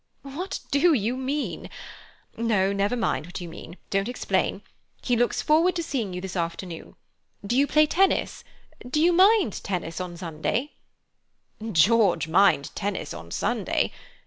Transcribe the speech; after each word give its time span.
"What 0.23 0.61
do 0.71 0.93
you 0.93 1.15
mean? 1.15 1.69
No, 2.35 2.73
never 2.73 2.95
mind 2.97 3.27
what 3.27 3.39
you 3.39 3.47
mean. 3.47 3.77
Don't 3.91 4.09
explain. 4.09 4.63
He 5.03 5.15
looks 5.15 5.43
forward 5.43 5.75
to 5.75 5.83
seeing 5.83 6.11
you 6.11 6.19
this 6.19 6.35
afternoon. 6.35 6.95
Do 7.45 7.55
you 7.55 7.67
play 7.67 7.85
tennis? 7.85 8.43
Do 8.83 8.99
you 8.99 9.13
mind 9.13 9.63
tennis 9.63 10.01
on 10.01 10.17
Sunday—?" 10.17 10.71
"George 11.71 12.27
mind 12.27 12.71
tennis 12.75 13.13
on 13.13 13.29
Sunday! 13.29 13.91